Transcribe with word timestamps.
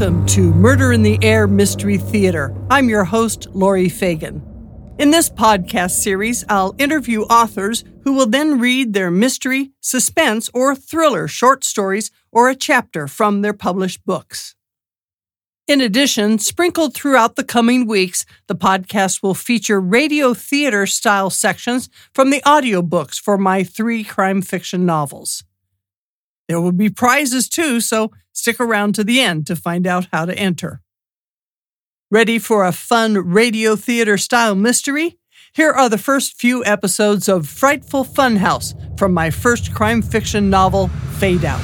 Welcome 0.00 0.24
to 0.28 0.54
Murder 0.54 0.94
in 0.94 1.02
the 1.02 1.18
Air 1.20 1.46
Mystery 1.46 1.98
Theater. 1.98 2.56
I'm 2.70 2.88
your 2.88 3.04
host, 3.04 3.48
Laurie 3.52 3.90
Fagen. 3.90 4.40
In 4.98 5.10
this 5.10 5.28
podcast 5.28 5.90
series, 5.90 6.42
I'll 6.48 6.74
interview 6.78 7.24
authors 7.24 7.84
who 8.04 8.14
will 8.14 8.24
then 8.24 8.58
read 8.58 8.94
their 8.94 9.10
mystery, 9.10 9.72
suspense, 9.82 10.48
or 10.54 10.74
thriller 10.74 11.28
short 11.28 11.64
stories 11.64 12.10
or 12.32 12.48
a 12.48 12.54
chapter 12.54 13.08
from 13.08 13.42
their 13.42 13.52
published 13.52 14.02
books. 14.06 14.54
In 15.68 15.82
addition, 15.82 16.38
sprinkled 16.38 16.94
throughout 16.94 17.36
the 17.36 17.44
coming 17.44 17.86
weeks, 17.86 18.24
the 18.46 18.56
podcast 18.56 19.22
will 19.22 19.34
feature 19.34 19.82
radio 19.82 20.32
theater 20.32 20.86
style 20.86 21.28
sections 21.28 21.90
from 22.14 22.30
the 22.30 22.40
audiobooks 22.46 23.20
for 23.20 23.36
my 23.36 23.62
three 23.62 24.02
crime 24.02 24.40
fiction 24.40 24.86
novels. 24.86 25.44
There 26.50 26.60
will 26.60 26.72
be 26.72 26.90
prizes 26.90 27.48
too, 27.48 27.78
so 27.78 28.10
stick 28.32 28.58
around 28.58 28.96
to 28.96 29.04
the 29.04 29.20
end 29.20 29.46
to 29.46 29.54
find 29.54 29.86
out 29.86 30.08
how 30.12 30.24
to 30.24 30.36
enter. 30.36 30.82
Ready 32.10 32.40
for 32.40 32.64
a 32.64 32.72
fun 32.72 33.14
radio 33.14 33.76
theater 33.76 34.18
style 34.18 34.56
mystery? 34.56 35.16
Here 35.52 35.70
are 35.70 35.88
the 35.88 35.96
first 35.96 36.40
few 36.40 36.64
episodes 36.64 37.28
of 37.28 37.46
Frightful 37.46 38.04
Funhouse 38.04 38.74
from 38.98 39.14
my 39.14 39.30
first 39.30 39.72
crime 39.72 40.02
fiction 40.02 40.50
novel, 40.50 40.88
Fade 41.20 41.44
Out. 41.44 41.60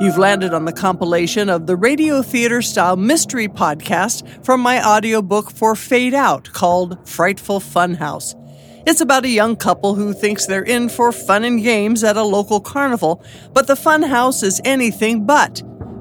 You've 0.00 0.16
landed 0.16 0.54
on 0.54 0.64
the 0.64 0.72
compilation 0.72 1.50
of 1.50 1.66
the 1.66 1.74
radio 1.74 2.22
theater 2.22 2.62
style 2.62 2.96
mystery 2.96 3.48
podcast 3.48 4.44
from 4.44 4.60
my 4.60 4.80
audiobook 4.80 5.50
for 5.50 5.74
Fade 5.74 6.14
Out 6.14 6.52
called 6.52 7.04
Frightful 7.08 7.58
Funhouse. 7.58 8.40
It's 8.86 9.00
about 9.00 9.24
a 9.24 9.28
young 9.28 9.56
couple 9.56 9.96
who 9.96 10.12
thinks 10.12 10.46
they're 10.46 10.62
in 10.62 10.88
for 10.88 11.10
fun 11.10 11.42
and 11.42 11.60
games 11.60 12.04
at 12.04 12.16
a 12.16 12.22
local 12.22 12.60
carnival, 12.60 13.20
but 13.52 13.66
the 13.66 13.74
fun 13.74 14.04
house 14.04 14.44
is 14.44 14.60
anything 14.64 15.26
but. 15.26 15.60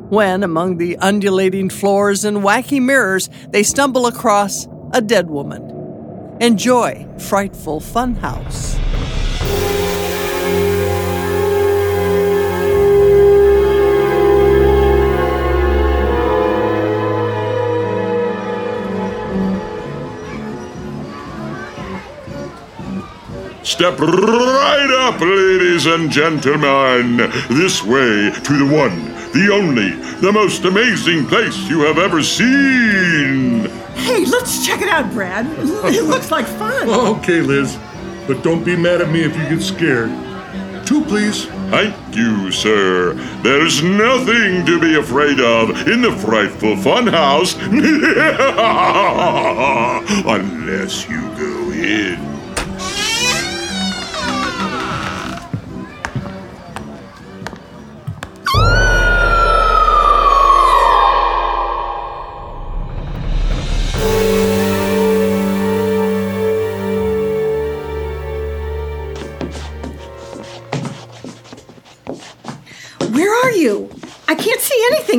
When, 0.10 0.44
among 0.44 0.78
the 0.78 0.96
undulating 0.98 1.72
floors 1.72 2.24
and 2.24 2.38
wacky 2.38 2.80
mirrors, 2.80 3.28
they 3.50 3.64
stumble 3.64 4.06
across 4.06 4.68
a 4.94 5.02
dead 5.02 5.32
woman. 5.32 6.38
Enjoy 6.40 7.08
Frightful 7.18 7.80
Funhouse. 7.80 8.76
Step 23.76 24.00
right 24.00 24.90
up, 24.90 25.20
ladies 25.20 25.86
and 25.86 26.10
gentlemen. 26.10 27.18
This 27.50 27.84
way 27.84 28.32
to 28.32 28.58
the 28.58 28.66
one, 28.74 29.04
the 29.34 29.52
only, 29.54 29.90
the 30.22 30.32
most 30.32 30.64
amazing 30.64 31.28
place 31.28 31.58
you 31.68 31.82
have 31.82 31.98
ever 31.98 32.24
seen. 32.24 33.66
Hey, 33.96 34.24
let's 34.24 34.66
check 34.66 34.82
it 34.82 34.88
out, 34.88 35.12
Brad. 35.12 35.46
It 35.94 36.06
looks 36.06 36.32
like 36.32 36.48
fun. 36.48 36.88
Okay, 37.18 37.42
Liz. 37.42 37.78
But 38.28 38.44
don't 38.44 38.64
be 38.64 38.78
mad 38.78 39.02
at 39.02 39.10
me 39.10 39.24
if 39.24 39.36
you 39.36 39.44
get 39.50 39.62
scared. 39.62 40.10
Two, 40.86 41.04
please. 41.04 41.44
Thank 41.70 42.16
you, 42.16 42.54
sir. 42.54 43.14
There's 43.44 43.84
nothing 43.84 44.66
to 44.68 44.80
be 44.80 44.96
afraid 44.96 45.42
of 45.42 45.86
in 45.90 46.02
the 46.02 46.14
frightful 46.14 46.78
funhouse. 46.78 47.58
Unless 50.26 51.10
you 51.10 51.22
go 51.36 51.72
in. 51.74 52.35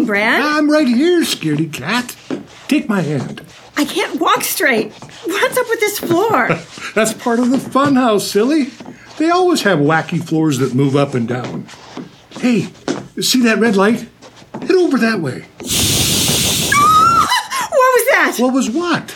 Brad. 0.05 0.43
I'm 0.43 0.71
right 0.71 0.87
here, 0.87 1.23
scaredy 1.23 1.73
cat. 1.73 2.17
Take 2.69 2.89
my 2.89 3.01
hand. 3.01 3.43
I 3.77 3.85
can't 3.85 4.21
walk 4.21 4.43
straight. 4.43 4.93
What's 4.93 5.57
up 5.57 5.69
with 5.69 5.81
this 5.81 5.99
floor? 5.99 6.49
That's 6.95 7.13
part 7.13 7.39
of 7.39 7.51
the 7.51 7.57
funhouse, 7.59 8.23
silly. 8.23 8.65
They 9.19 9.31
always 9.31 9.63
have 9.63 9.79
wacky 9.79 10.23
floors 10.23 10.59
that 10.59 10.75
move 10.75 10.97
up 10.97 11.15
and 11.15 11.27
down. 11.27 11.67
Hey, 12.31 12.69
see 13.21 13.43
that 13.43 13.59
red 13.59 13.77
light? 13.77 14.09
Head 14.61 14.73
over 14.73 14.99
that 14.99 15.21
way. 15.21 15.41
what 15.59 15.71
was 17.71 18.07
that? 18.11 18.37
What 18.39 18.53
was 18.53 18.71
what? 18.71 19.15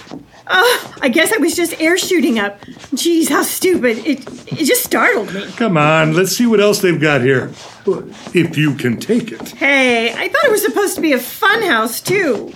Oh, 0.53 0.94
I 1.00 1.09
guess 1.09 1.33
I 1.33 1.37
was 1.38 1.55
just 1.55 1.81
air 1.81 1.97
shooting 1.97 2.38
up. 2.38 2.61
Jeez, 2.93 3.28
how 3.28 3.43
stupid. 3.43 3.99
It, 3.99 4.27
it 4.53 4.65
just 4.65 4.83
startled 4.83 5.33
me. 5.33 5.47
Come 5.53 5.77
on, 5.77 6.12
let's 6.12 6.37
see 6.37 6.47
what 6.47 6.61
else 6.61 6.81
they've 6.81 7.00
got 7.00 7.21
here. 7.21 7.53
If 8.34 8.59
you 8.59 8.75
can 8.75 8.99
take 8.99 9.31
it. 9.31 9.50
Hey, 9.50 10.12
I 10.12 10.28
thought 10.28 10.44
it 10.44 10.50
was 10.50 10.62
supposed 10.62 10.97
to 10.97 11.00
be 11.00 11.12
a 11.12 11.19
fun 11.19 11.62
house, 11.62 12.00
too. 12.00 12.53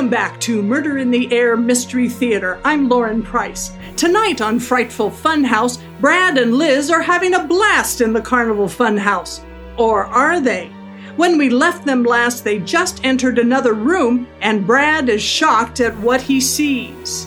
Welcome 0.00 0.10
back 0.10 0.40
to 0.40 0.62
Murder 0.62 0.96
in 0.96 1.10
the 1.10 1.30
Air 1.30 1.58
Mystery 1.58 2.08
Theater. 2.08 2.58
I'm 2.64 2.88
Lauren 2.88 3.22
Price. 3.22 3.72
Tonight 3.98 4.40
on 4.40 4.58
Frightful 4.58 5.10
Funhouse, 5.10 5.78
Brad 6.00 6.38
and 6.38 6.54
Liz 6.54 6.90
are 6.90 7.02
having 7.02 7.34
a 7.34 7.44
blast 7.44 8.00
in 8.00 8.14
the 8.14 8.22
Carnival 8.22 8.64
Funhouse. 8.64 9.44
Or 9.76 10.06
are 10.06 10.40
they? 10.40 10.68
When 11.16 11.36
we 11.36 11.50
left 11.50 11.84
them 11.84 12.02
last, 12.02 12.44
they 12.44 12.60
just 12.60 13.04
entered 13.04 13.38
another 13.38 13.74
room, 13.74 14.26
and 14.40 14.66
Brad 14.66 15.10
is 15.10 15.20
shocked 15.20 15.80
at 15.80 15.94
what 15.98 16.22
he 16.22 16.40
sees. 16.40 17.26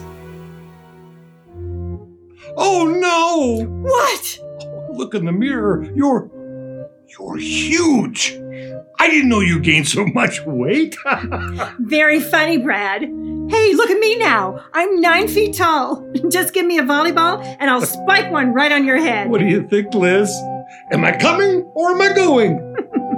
Oh 2.57 2.87
no! 2.87 3.65
What? 3.83 4.39
Look 4.97 5.13
in 5.13 5.25
the 5.25 5.31
mirror. 5.31 5.83
You're. 5.93 6.27
You're 7.05 7.37
huge. 7.37 8.31
I 8.99 9.09
didn't 9.09 9.29
know 9.29 9.41
you 9.41 9.59
gained 9.59 9.87
so 9.87 10.05
much 10.05 10.41
weight. 10.45 10.95
Very 11.79 12.19
funny, 12.19 12.57
Brad. 12.57 13.01
Hey, 13.01 13.73
look 13.73 13.89
at 13.89 13.99
me 13.99 14.17
now. 14.17 14.63
I'm 14.73 15.01
nine 15.01 15.27
feet 15.27 15.55
tall. 15.55 16.09
Just 16.29 16.53
give 16.53 16.65
me 16.65 16.79
a 16.79 16.83
volleyball 16.83 17.43
and 17.59 17.69
I'll 17.69 17.81
spike 17.81 18.31
one 18.31 18.53
right 18.53 18.71
on 18.71 18.85
your 18.85 18.97
head. 18.97 19.29
what 19.29 19.39
do 19.39 19.45
you 19.45 19.67
think, 19.67 19.93
Liz? 19.93 20.29
Am 20.91 21.03
I 21.03 21.15
coming 21.17 21.63
or 21.75 21.91
am 21.91 22.01
I 22.01 22.13
going? 22.13 22.69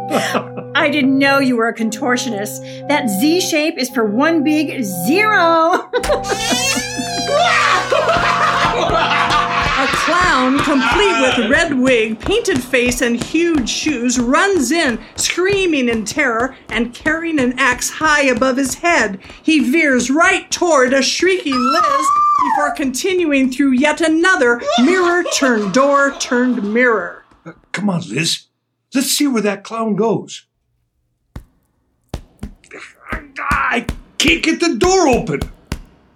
I 0.75 0.89
didn't 0.89 1.17
know 1.17 1.39
you 1.39 1.55
were 1.55 1.67
a 1.67 1.73
contortionist. 1.73 2.87
That 2.87 3.09
Z 3.09 3.41
shape 3.41 3.77
is 3.77 3.89
for 3.89 4.05
one 4.05 4.43
big 4.43 4.83
zero. 4.83 5.89
Clown, 10.05 10.59
complete 10.59 11.19
with 11.19 11.49
red 11.49 11.73
wig, 11.73 12.19
painted 12.19 12.61
face, 12.61 13.01
and 13.01 13.21
huge 13.21 13.67
shoes, 13.67 14.19
runs 14.19 14.71
in, 14.71 14.99
screaming 15.15 15.89
in 15.89 16.05
terror 16.05 16.55
and 16.69 16.93
carrying 16.93 17.39
an 17.39 17.57
axe 17.57 17.89
high 17.89 18.21
above 18.21 18.55
his 18.55 18.75
head. 18.75 19.19
He 19.41 19.71
veers 19.71 20.11
right 20.11 20.49
toward 20.51 20.93
a 20.93 21.01
shrieking 21.01 21.57
Liz 21.57 22.07
before 22.43 22.75
continuing 22.75 23.51
through 23.51 23.71
yet 23.71 23.99
another 23.99 24.61
mirror 24.83 25.23
turned 25.33 25.73
door 25.73 26.11
turned 26.19 26.71
mirror. 26.71 27.25
Uh, 27.43 27.53
come 27.71 27.89
on, 27.89 28.01
Liz. 28.07 28.43
Let's 28.93 29.07
see 29.07 29.27
where 29.27 29.41
that 29.41 29.63
clown 29.63 29.95
goes. 29.95 30.45
I 33.39 33.87
can't 34.19 34.43
get 34.43 34.59
the 34.59 34.77
door 34.77 35.07
open. 35.07 35.39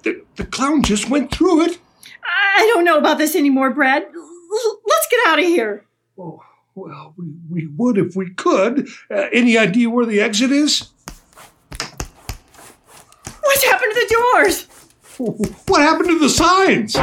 The, 0.03 0.23
the 0.35 0.45
clown 0.45 0.83
just 0.83 1.09
went 1.09 1.31
through 1.31 1.63
it. 1.63 1.79
I 2.23 2.69
don't 2.73 2.83
know 2.85 2.97
about 2.97 3.17
this 3.17 3.35
anymore, 3.35 3.71
Brad. 3.71 4.03
L- 4.03 4.79
Let's 4.87 5.07
get 5.11 5.27
out 5.27 5.39
of 5.39 5.45
here. 5.45 5.85
Oh, 6.17 6.41
well, 6.75 7.13
we, 7.17 7.25
we 7.49 7.67
would 7.67 7.97
if 7.97 8.15
we 8.15 8.31
could. 8.33 8.87
Uh, 9.09 9.27
any 9.31 9.57
idea 9.57 9.89
where 9.89 10.05
the 10.05 10.19
exit 10.21 10.51
is? 10.51 10.89
What's 13.41 13.63
happened 13.63 13.93
to 13.93 14.07
the 14.07 14.15
doors? 14.33 14.65
What 15.67 15.81
happened 15.81 16.07
to 16.09 16.19
the 16.19 16.29
signs? 16.29 16.95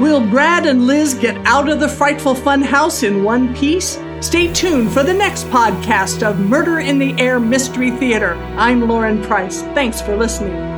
Will 0.00 0.20
Brad 0.20 0.66
and 0.66 0.86
Liz 0.86 1.14
get 1.14 1.36
out 1.46 1.68
of 1.68 1.78
the 1.80 1.88
frightful 1.88 2.34
fun 2.34 2.60
house 2.60 3.02
in 3.04 3.22
one 3.22 3.54
piece? 3.54 3.96
Stay 4.22 4.52
tuned 4.52 4.92
for 4.92 5.02
the 5.02 5.12
next 5.12 5.48
podcast 5.48 6.22
of 6.22 6.38
Murder 6.38 6.78
in 6.78 7.00
the 7.00 7.12
Air 7.20 7.40
Mystery 7.40 7.90
Theater. 7.90 8.34
I'm 8.56 8.86
Lauren 8.86 9.20
Price. 9.20 9.62
Thanks 9.74 10.00
for 10.00 10.16
listening. 10.16 10.71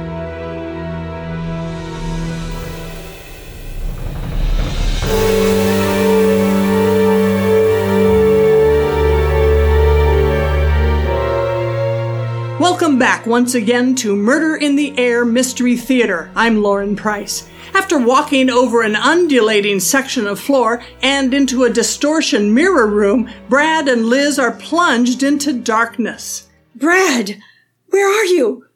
Once 13.27 13.55
again 13.55 13.95
to 13.95 14.15
Murder 14.15 14.57
in 14.57 14.77
the 14.77 14.97
Air 14.99 15.25
Mystery 15.25 15.77
Theater. 15.77 16.31
I'm 16.35 16.63
Lauren 16.63 16.95
Price. 16.95 17.49
After 17.73 17.99
walking 17.99 18.51
over 18.51 18.83
an 18.83 18.97
undulating 18.97 19.81
section 19.81 20.27
of 20.27 20.39
floor 20.39 20.83
and 21.03 21.33
into 21.33 21.65
a 21.65 21.71
distortion 21.71 22.53
mirror 22.53 22.87
room, 22.87 23.31
Brad 23.49 23.89
and 23.89 24.07
Liz 24.07 24.39
are 24.39 24.53
plunged 24.53 25.23
into 25.23 25.53
darkness. 25.53 26.49
Brad, 26.75 27.41
where 27.89 28.09
are 28.09 28.25
you? 28.25 28.67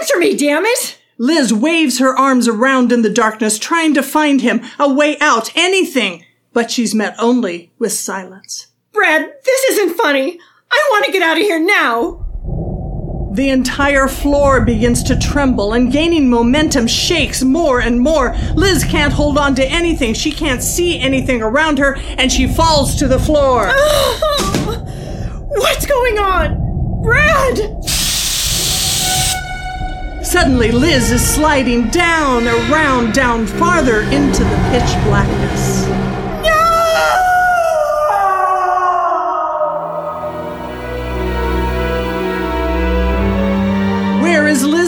Answer 0.00 0.18
me, 0.18 0.36
damn 0.36 0.64
it! 0.64 0.98
Liz 1.18 1.52
waves 1.52 1.98
her 1.98 2.16
arms 2.16 2.46
around 2.46 2.92
in 2.92 3.02
the 3.02 3.10
darkness, 3.10 3.58
trying 3.58 3.94
to 3.94 4.02
find 4.02 4.42
him, 4.42 4.62
a 4.78 4.92
way 4.92 5.16
out, 5.20 5.50
anything. 5.56 6.24
But 6.52 6.70
she's 6.70 6.94
met 6.94 7.14
only 7.18 7.72
with 7.78 7.92
silence. 7.92 8.68
Brad, 8.92 9.32
this 9.44 9.64
isn't 9.70 9.96
funny. 9.96 10.38
I 10.70 10.88
want 10.90 11.06
to 11.06 11.12
get 11.12 11.22
out 11.22 11.38
of 11.38 11.42
here 11.42 11.60
now. 11.60 12.25
The 13.36 13.50
entire 13.50 14.08
floor 14.08 14.62
begins 14.62 15.02
to 15.02 15.14
tremble 15.14 15.74
and 15.74 15.92
gaining 15.92 16.30
momentum 16.30 16.86
shakes 16.86 17.42
more 17.42 17.80
and 17.80 18.00
more. 18.00 18.34
Liz 18.54 18.82
can't 18.82 19.12
hold 19.12 19.36
on 19.36 19.54
to 19.56 19.66
anything. 19.66 20.14
She 20.14 20.32
can't 20.32 20.62
see 20.62 20.98
anything 20.98 21.42
around 21.42 21.78
her 21.78 21.98
and 22.16 22.32
she 22.32 22.46
falls 22.46 22.94
to 22.94 23.06
the 23.06 23.18
floor. 23.18 23.66
What's 25.48 25.84
going 25.84 26.18
on? 26.18 27.02
Brad! 27.02 27.84
Suddenly, 30.24 30.72
Liz 30.72 31.10
is 31.12 31.22
sliding 31.22 31.88
down, 31.88 32.48
around, 32.48 33.12
down 33.12 33.46
farther 33.46 34.00
into 34.00 34.44
the 34.44 34.68
pitch 34.72 35.04
blackness. 35.04 36.05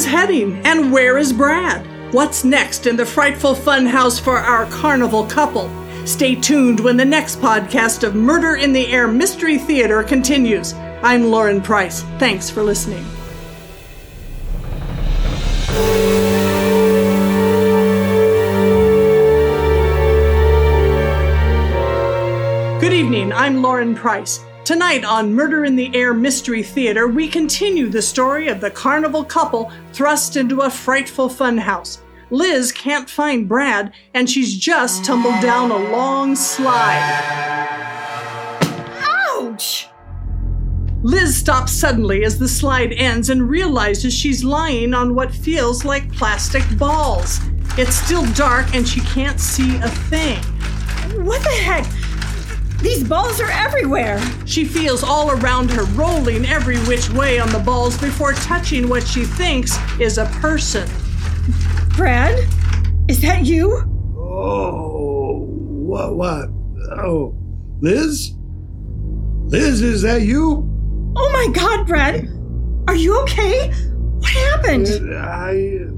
Heading? 0.08 0.56
And 0.64 0.90
where 0.90 1.18
is 1.18 1.32
Brad? 1.32 1.86
What's 2.14 2.42
next 2.42 2.86
in 2.86 2.96
the 2.96 3.04
frightful 3.04 3.54
fun 3.54 3.84
house 3.84 4.18
for 4.18 4.38
our 4.38 4.64
carnival 4.66 5.26
couple? 5.26 5.70
Stay 6.06 6.34
tuned 6.34 6.80
when 6.80 6.96
the 6.96 7.04
next 7.04 7.38
podcast 7.40 8.02
of 8.02 8.14
Murder 8.14 8.56
in 8.56 8.72
the 8.72 8.86
Air 8.86 9.06
Mystery 9.06 9.58
Theater 9.58 10.02
continues. 10.02 10.72
I'm 11.02 11.30
Lauren 11.30 11.60
Price. 11.60 12.02
Thanks 12.18 12.48
for 12.48 12.62
listening. 12.62 13.04
Good 22.80 22.94
evening. 22.94 23.32
I'm 23.34 23.60
Lauren 23.60 23.94
Price. 23.94 24.40
Tonight 24.68 25.02
on 25.02 25.32
Murder 25.32 25.64
in 25.64 25.76
the 25.76 25.90
Air 25.96 26.12
Mystery 26.12 26.62
Theater, 26.62 27.08
we 27.08 27.26
continue 27.26 27.88
the 27.88 28.02
story 28.02 28.48
of 28.48 28.60
the 28.60 28.70
carnival 28.70 29.24
couple 29.24 29.72
thrust 29.94 30.36
into 30.36 30.60
a 30.60 30.68
frightful 30.68 31.30
funhouse. 31.30 32.02
Liz 32.28 32.70
can't 32.70 33.08
find 33.08 33.48
Brad, 33.48 33.94
and 34.12 34.28
she's 34.28 34.58
just 34.58 35.06
tumbled 35.06 35.40
down 35.40 35.70
a 35.70 35.90
long 35.90 36.36
slide. 36.36 37.00
Ouch! 39.30 39.88
Liz 41.02 41.34
stops 41.34 41.72
suddenly 41.72 42.22
as 42.26 42.38
the 42.38 42.46
slide 42.46 42.92
ends 42.92 43.30
and 43.30 43.48
realizes 43.48 44.12
she's 44.12 44.44
lying 44.44 44.92
on 44.92 45.14
what 45.14 45.32
feels 45.32 45.86
like 45.86 46.12
plastic 46.12 46.62
balls. 46.76 47.40
It's 47.78 47.94
still 47.94 48.26
dark 48.34 48.74
and 48.74 48.86
she 48.86 49.00
can't 49.00 49.40
see 49.40 49.78
a 49.78 49.88
thing. 49.88 50.36
What 51.24 51.42
the 51.42 51.48
heck? 51.48 51.86
These 52.80 53.02
balls 53.08 53.40
are 53.40 53.50
everywhere. 53.50 54.20
She 54.46 54.64
feels 54.64 55.02
all 55.02 55.32
around 55.32 55.70
her, 55.72 55.84
rolling 55.84 56.46
every 56.46 56.78
which 56.80 57.10
way 57.10 57.40
on 57.40 57.50
the 57.50 57.58
balls 57.58 57.98
before 57.98 58.34
touching 58.34 58.88
what 58.88 59.06
she 59.06 59.24
thinks 59.24 59.76
is 60.00 60.16
a 60.18 60.26
person. 60.26 60.88
Brad? 61.96 62.38
Is 63.08 63.20
that 63.22 63.44
you? 63.44 63.82
Oh, 64.16 65.46
what? 65.48 66.16
What? 66.16 66.50
Oh, 66.98 67.34
Liz? 67.80 68.34
Liz, 69.46 69.82
is 69.82 70.02
that 70.02 70.22
you? 70.22 70.64
Oh 71.16 71.32
my 71.32 71.52
god, 71.52 71.86
Brad! 71.86 72.28
Are 72.86 72.94
you 72.94 73.20
okay? 73.22 73.72
What 74.18 74.30
happened? 74.30 74.88
I 75.16 75.80
uh, 75.82 75.90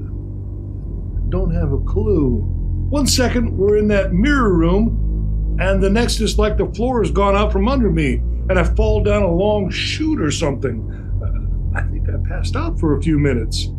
don't 1.29 1.53
have 1.53 1.73
a 1.73 1.79
clue. 1.79 2.39
One 2.89 3.05
second, 3.07 3.55
we're 3.57 3.77
in 3.77 3.87
that 3.89 4.13
mirror 4.13 4.53
room, 4.53 5.10
and 5.59 5.81
the 5.81 5.89
next 5.89 6.19
is 6.21 6.37
like 6.37 6.57
the 6.57 6.71
floor 6.73 7.01
has 7.01 7.11
gone 7.11 7.35
out 7.35 7.51
from 7.51 7.67
under 7.67 7.89
me, 7.89 8.15
and 8.49 8.57
I 8.57 8.63
fall 8.63 9.03
down 9.03 9.23
a 9.23 9.31
long 9.31 9.69
chute 9.69 10.21
or 10.21 10.31
something. 10.31 10.81
Uh, 11.21 11.77
I 11.79 11.83
think 11.83 12.07
I 12.09 12.17
passed 12.27 12.55
out 12.55 12.79
for 12.79 12.97
a 12.97 13.01
few 13.01 13.19
minutes. 13.19 13.69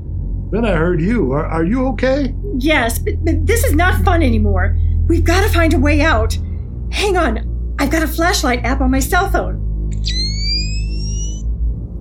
Then 0.50 0.64
I 0.64 0.72
heard 0.72 1.00
you. 1.00 1.32
Are, 1.32 1.46
are 1.46 1.64
you 1.64 1.86
okay? 1.88 2.34
Yes, 2.58 2.98
but, 2.98 3.14
but 3.24 3.46
this 3.46 3.64
is 3.64 3.74
not 3.74 4.04
fun 4.04 4.22
anymore. 4.22 4.76
We've 5.08 5.24
got 5.24 5.42
to 5.42 5.48
find 5.48 5.74
a 5.74 5.78
way 5.78 6.02
out. 6.02 6.36
Hang 6.90 7.16
on, 7.16 7.74
I've 7.78 7.90
got 7.90 8.02
a 8.02 8.08
flashlight 8.08 8.64
app 8.64 8.80
on 8.80 8.90
my 8.90 9.00
cell 9.00 9.30
phone. 9.30 9.60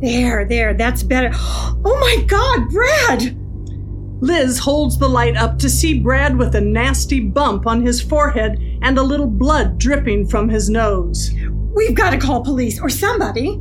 There, 0.02 0.46
there, 0.46 0.74
that's 0.74 1.04
better. 1.04 1.32
Oh 1.84 1.98
my 2.00 2.24
god, 2.28 2.70
Brad! 2.70 3.36
Liz 4.22 4.60
holds 4.60 5.00
the 5.00 5.10
light 5.10 5.36
up 5.36 5.58
to 5.58 5.68
see 5.68 6.00
Brad 6.00 6.38
with 6.38 6.54
a 6.54 6.62
nasty 6.62 7.20
bump 7.20 7.66
on 7.66 7.84
his 7.84 8.00
forehead 8.00 8.60
and 8.82 8.98
a 8.98 9.04
little 9.04 9.28
blood 9.28 9.78
dripping 9.78 10.28
from 10.28 10.50
his 10.50 10.70
nose. 10.70 11.32
We've 11.74 11.96
got 11.96 12.12
to 12.12 12.18
call 12.18 12.44
police 12.44 12.82
or 12.82 12.90
somebody. 12.90 13.60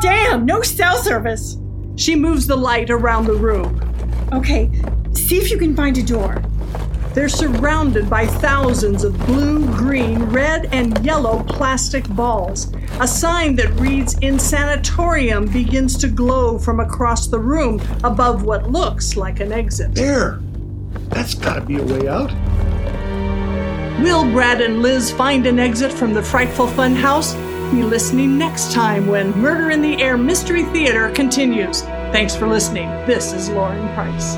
Damn, 0.00 0.44
no 0.44 0.62
cell 0.62 0.96
service. 0.96 1.58
She 1.96 2.16
moves 2.16 2.46
the 2.46 2.56
light 2.56 2.90
around 2.90 3.26
the 3.26 3.34
room. 3.34 3.80
Okay, 4.32 4.70
see 5.12 5.38
if 5.38 5.50
you 5.50 5.58
can 5.58 5.76
find 5.76 5.96
a 5.98 6.02
door. 6.02 6.42
They're 7.14 7.28
surrounded 7.28 8.08
by 8.08 8.26
thousands 8.26 9.04
of 9.04 9.18
blue, 9.26 9.66
green, 9.76 10.22
red, 10.24 10.68
and 10.72 11.04
yellow 11.04 11.42
plastic 11.44 12.08
balls. 12.08 12.72
A 13.00 13.06
sign 13.06 13.56
that 13.56 13.70
reads 13.80 14.14
Insanatorium 14.16 15.52
begins 15.52 15.98
to 15.98 16.08
glow 16.08 16.58
from 16.58 16.80
across 16.80 17.26
the 17.26 17.38
room 17.38 17.82
above 18.02 18.44
what 18.44 18.70
looks 18.70 19.16
like 19.16 19.40
an 19.40 19.52
exit. 19.52 19.94
There. 19.94 20.40
That's 21.08 21.34
got 21.34 21.56
to 21.56 21.60
be 21.60 21.76
a 21.78 21.84
way 21.84 22.08
out. 22.08 22.32
Will 24.00 24.24
Brad 24.32 24.62
and 24.62 24.80
Liz 24.80 25.12
find 25.12 25.46
an 25.46 25.58
exit 25.58 25.92
from 25.92 26.14
the 26.14 26.22
frightful 26.22 26.66
funhouse? 26.66 27.34
Be 27.70 27.82
listening 27.82 28.38
next 28.38 28.72
time 28.72 29.06
when 29.06 29.30
Murder 29.38 29.70
in 29.70 29.82
the 29.82 30.02
Air 30.02 30.16
Mystery 30.16 30.64
Theater 30.64 31.10
continues. 31.10 31.82
Thanks 32.12 32.34
for 32.34 32.46
listening. 32.46 32.88
This 33.06 33.32
is 33.32 33.50
Lauren 33.50 33.86
Price. 33.94 34.36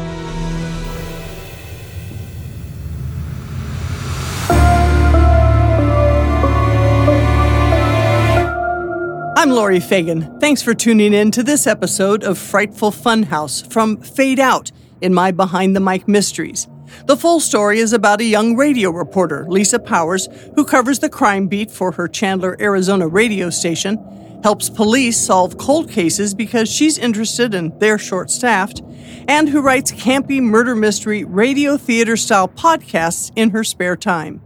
I'm 9.44 9.50
Laurie 9.50 9.78
Fagen. 9.78 10.40
Thanks 10.40 10.62
for 10.62 10.72
tuning 10.72 11.12
in 11.12 11.30
to 11.32 11.42
this 11.42 11.66
episode 11.66 12.24
of 12.24 12.38
Frightful 12.38 12.90
Funhouse 12.90 13.70
from 13.70 13.98
Fade 13.98 14.40
Out 14.40 14.72
in 15.02 15.12
my 15.12 15.32
Behind 15.32 15.76
the 15.76 15.80
Mic 15.80 16.08
Mysteries. 16.08 16.66
The 17.04 17.18
full 17.18 17.40
story 17.40 17.78
is 17.78 17.92
about 17.92 18.22
a 18.22 18.24
young 18.24 18.56
radio 18.56 18.88
reporter, 18.88 19.44
Lisa 19.46 19.78
Powers, 19.78 20.30
who 20.54 20.64
covers 20.64 21.00
the 21.00 21.10
crime 21.10 21.46
beat 21.46 21.70
for 21.70 21.92
her 21.92 22.08
Chandler, 22.08 22.56
Arizona 22.58 23.06
radio 23.06 23.50
station, 23.50 23.98
helps 24.42 24.70
police 24.70 25.18
solve 25.18 25.58
cold 25.58 25.90
cases 25.90 26.32
because 26.32 26.72
she's 26.72 26.96
interested 26.96 27.52
and 27.54 27.78
they're 27.80 27.98
short 27.98 28.30
staffed, 28.30 28.80
and 29.28 29.50
who 29.50 29.60
writes 29.60 29.92
campy 29.92 30.40
murder 30.40 30.74
mystery 30.74 31.22
radio 31.22 31.76
theater 31.76 32.16
style 32.16 32.48
podcasts 32.48 33.30
in 33.36 33.50
her 33.50 33.62
spare 33.62 33.94
time. 33.94 34.40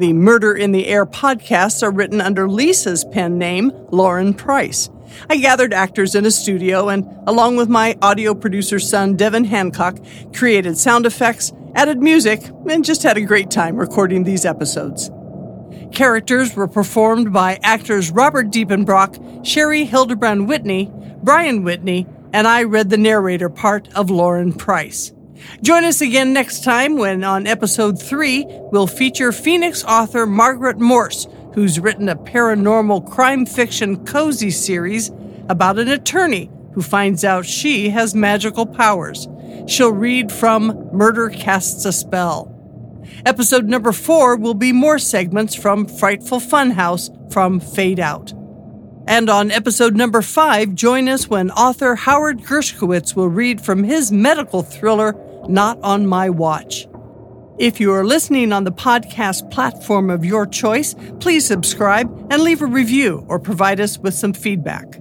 The 0.00 0.14
Murder 0.14 0.54
in 0.54 0.72
the 0.72 0.86
Air 0.86 1.04
podcasts 1.04 1.82
are 1.82 1.90
written 1.90 2.22
under 2.22 2.48
Lisa's 2.48 3.04
pen 3.04 3.36
name, 3.36 3.70
Lauren 3.90 4.32
Price. 4.32 4.88
I 5.28 5.36
gathered 5.36 5.74
actors 5.74 6.14
in 6.14 6.24
a 6.24 6.30
studio 6.30 6.88
and, 6.88 7.06
along 7.26 7.56
with 7.56 7.68
my 7.68 7.98
audio 8.00 8.34
producer 8.34 8.78
son, 8.78 9.14
Devin 9.14 9.44
Hancock, 9.44 9.98
created 10.32 10.78
sound 10.78 11.04
effects, 11.04 11.52
added 11.74 11.98
music, 11.98 12.40
and 12.66 12.82
just 12.82 13.02
had 13.02 13.18
a 13.18 13.20
great 13.20 13.50
time 13.50 13.76
recording 13.76 14.24
these 14.24 14.46
episodes. 14.46 15.10
Characters 15.92 16.56
were 16.56 16.66
performed 16.66 17.30
by 17.30 17.58
actors 17.62 18.10
Robert 18.10 18.46
Diepenbrock, 18.46 19.44
Sherry 19.44 19.84
Hildebrand 19.84 20.48
Whitney, 20.48 20.90
Brian 21.22 21.62
Whitney, 21.62 22.06
and 22.32 22.48
I 22.48 22.62
read 22.62 22.88
the 22.88 22.96
narrator 22.96 23.50
part 23.50 23.94
of 23.94 24.08
Lauren 24.08 24.54
Price. 24.54 25.12
Join 25.62 25.84
us 25.84 26.00
again 26.00 26.32
next 26.32 26.64
time 26.64 26.96
when, 26.96 27.24
on 27.24 27.46
episode 27.46 28.00
three, 28.00 28.44
we'll 28.48 28.86
feature 28.86 29.32
Phoenix 29.32 29.84
author 29.84 30.26
Margaret 30.26 30.78
Morse, 30.78 31.26
who's 31.54 31.80
written 31.80 32.08
a 32.08 32.16
paranormal 32.16 33.10
crime 33.10 33.46
fiction 33.46 34.04
cozy 34.06 34.50
series 34.50 35.10
about 35.48 35.78
an 35.78 35.88
attorney 35.88 36.50
who 36.72 36.82
finds 36.82 37.24
out 37.24 37.44
she 37.44 37.90
has 37.90 38.14
magical 38.14 38.66
powers. 38.66 39.28
She'll 39.66 39.92
read 39.92 40.30
from 40.30 40.88
Murder 40.92 41.28
Casts 41.28 41.84
a 41.84 41.92
Spell. 41.92 42.56
Episode 43.26 43.66
number 43.66 43.92
four 43.92 44.36
will 44.36 44.54
be 44.54 44.72
more 44.72 44.98
segments 44.98 45.54
from 45.54 45.86
Frightful 45.86 46.38
Funhouse 46.40 47.10
from 47.32 47.60
Fade 47.60 48.00
Out. 48.00 48.32
And 49.06 49.28
on 49.28 49.50
episode 49.50 49.96
number 49.96 50.22
five, 50.22 50.74
join 50.74 51.08
us 51.08 51.28
when 51.28 51.50
author 51.50 51.96
Howard 51.96 52.42
Gershkowitz 52.42 53.16
will 53.16 53.28
read 53.28 53.60
from 53.60 53.82
his 53.82 54.12
medical 54.12 54.62
thriller, 54.62 55.16
Not 55.50 55.80
on 55.82 56.06
My 56.06 56.30
Watch. 56.30 56.86
If 57.58 57.80
you 57.80 57.92
are 57.92 58.04
listening 58.04 58.52
on 58.52 58.62
the 58.62 58.70
podcast 58.70 59.50
platform 59.50 60.08
of 60.08 60.24
your 60.24 60.46
choice, 60.46 60.94
please 61.18 61.44
subscribe 61.44 62.08
and 62.30 62.42
leave 62.42 62.62
a 62.62 62.66
review 62.66 63.26
or 63.28 63.40
provide 63.40 63.80
us 63.80 63.98
with 63.98 64.14
some 64.14 64.32
feedback. 64.32 65.00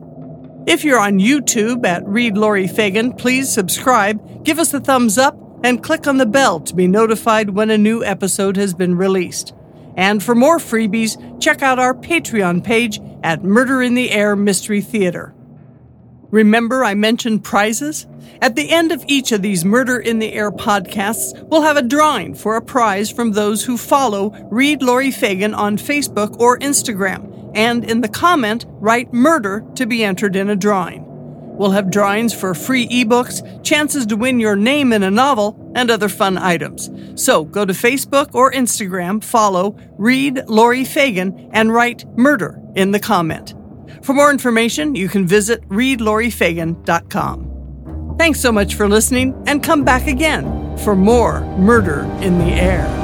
If 0.65 0.83
you're 0.83 0.99
on 0.99 1.19
YouTube 1.19 1.85
at 1.85 2.03
Read 2.07 2.35
Laurie 2.35 2.67
Fagen, 2.67 3.15
please 3.15 3.47
subscribe, 3.47 4.43
give 4.43 4.57
us 4.57 4.73
a 4.73 4.79
thumbs 4.79 5.19
up, 5.19 5.37
and 5.63 5.83
click 5.83 6.07
on 6.07 6.17
the 6.17 6.25
bell 6.25 6.59
to 6.61 6.75
be 6.75 6.87
notified 6.87 7.51
when 7.51 7.69
a 7.69 7.77
new 7.77 8.03
episode 8.03 8.57
has 8.57 8.73
been 8.73 8.95
released. 8.95 9.53
And 9.95 10.23
for 10.23 10.33
more 10.33 10.57
freebies, 10.57 11.39
check 11.39 11.61
out 11.61 11.77
our 11.77 11.93
Patreon 11.93 12.63
page 12.63 12.99
at 13.21 13.43
Murder 13.43 13.83
in 13.83 13.93
the 13.93 14.09
Air 14.09 14.35
Mystery 14.35 14.81
Theater. 14.81 15.35
Remember, 16.31 16.83
I 16.83 16.93
mentioned 16.93 17.43
prizes? 17.43 18.05
At 18.41 18.55
the 18.55 18.69
end 18.69 18.91
of 18.91 19.03
each 19.07 19.31
of 19.31 19.41
these 19.41 19.65
Murder 19.65 19.97
in 19.97 20.19
the 20.19 20.33
Air 20.33 20.51
podcasts, 20.51 21.33
we'll 21.49 21.63
have 21.63 21.77
a 21.77 21.81
drawing 21.81 22.35
for 22.35 22.55
a 22.55 22.61
prize 22.61 23.09
from 23.09 23.31
those 23.31 23.65
who 23.65 23.77
follow 23.77 24.31
Read 24.51 24.83
Laurie 24.83 25.09
Fagen 25.09 25.57
on 25.57 25.77
Facebook 25.77 26.39
or 26.39 26.59
Instagram, 26.59 27.51
and 27.55 27.83
in 27.83 28.01
the 28.01 28.07
comment, 28.07 28.65
write 28.69 29.11
murder 29.11 29.65
to 29.75 29.87
be 29.87 30.03
entered 30.03 30.35
in 30.35 30.49
a 30.49 30.55
drawing. 30.55 31.03
We'll 31.57 31.71
have 31.71 31.91
drawings 31.91 32.33
for 32.33 32.53
free 32.53 32.87
ebooks, 32.87 33.63
chances 33.65 34.05
to 34.05 34.15
win 34.15 34.39
your 34.39 34.55
name 34.55 34.93
in 34.93 35.03
a 35.03 35.11
novel, 35.11 35.73
and 35.75 35.91
other 35.91 36.07
fun 36.07 36.37
items. 36.37 36.89
So 37.21 37.43
go 37.43 37.65
to 37.65 37.73
Facebook 37.73 38.33
or 38.33 38.51
Instagram, 38.51 39.21
follow 39.23 39.75
Read 39.97 40.43
Laurie 40.47 40.85
Fagen, 40.85 41.49
and 41.51 41.73
write 41.73 42.05
murder 42.15 42.61
in 42.75 42.91
the 42.91 42.99
comment. 42.99 43.55
For 44.09 44.15
more 44.15 44.31
information, 44.31 44.95
you 44.95 45.07
can 45.07 45.27
visit 45.27 45.61
readlauriefagen.com. 45.69 48.15
Thanks 48.17 48.39
so 48.39 48.51
much 48.51 48.73
for 48.73 48.89
listening, 48.89 49.39
and 49.45 49.61
come 49.61 49.85
back 49.85 50.07
again 50.07 50.75
for 50.79 50.95
more 50.95 51.41
Murder 51.59 52.05
in 52.19 52.39
the 52.39 52.45
Air. 52.45 52.98